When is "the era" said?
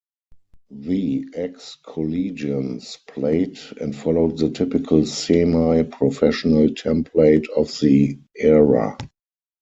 7.81-8.97